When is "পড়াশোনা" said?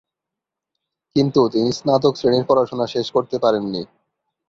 2.47-2.85